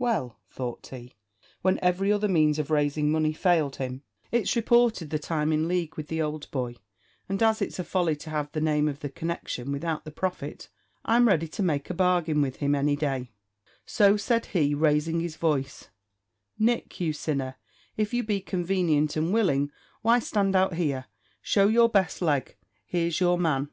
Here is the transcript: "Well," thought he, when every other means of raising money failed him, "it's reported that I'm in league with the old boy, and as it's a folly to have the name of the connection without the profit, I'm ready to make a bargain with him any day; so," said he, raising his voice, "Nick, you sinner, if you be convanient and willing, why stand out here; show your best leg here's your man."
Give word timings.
"Well," 0.00 0.40
thought 0.50 0.84
he, 0.88 1.14
when 1.62 1.78
every 1.80 2.10
other 2.10 2.26
means 2.26 2.58
of 2.58 2.72
raising 2.72 3.08
money 3.12 3.32
failed 3.32 3.76
him, 3.76 4.02
"it's 4.32 4.56
reported 4.56 5.10
that 5.10 5.30
I'm 5.30 5.52
in 5.52 5.68
league 5.68 5.96
with 5.96 6.08
the 6.08 6.20
old 6.20 6.50
boy, 6.50 6.74
and 7.28 7.40
as 7.40 7.62
it's 7.62 7.78
a 7.78 7.84
folly 7.84 8.16
to 8.16 8.30
have 8.30 8.50
the 8.50 8.60
name 8.60 8.88
of 8.88 8.98
the 8.98 9.08
connection 9.08 9.70
without 9.70 10.04
the 10.04 10.10
profit, 10.10 10.70
I'm 11.04 11.28
ready 11.28 11.46
to 11.46 11.62
make 11.62 11.88
a 11.88 11.94
bargain 11.94 12.42
with 12.42 12.56
him 12.56 12.74
any 12.74 12.96
day; 12.96 13.30
so," 13.84 14.16
said 14.16 14.46
he, 14.46 14.74
raising 14.74 15.20
his 15.20 15.36
voice, 15.36 15.88
"Nick, 16.58 16.98
you 16.98 17.12
sinner, 17.12 17.54
if 17.96 18.12
you 18.12 18.24
be 18.24 18.40
convanient 18.40 19.14
and 19.14 19.32
willing, 19.32 19.70
why 20.02 20.18
stand 20.18 20.56
out 20.56 20.74
here; 20.74 21.04
show 21.42 21.68
your 21.68 21.88
best 21.88 22.20
leg 22.20 22.56
here's 22.86 23.20
your 23.20 23.38
man." 23.38 23.68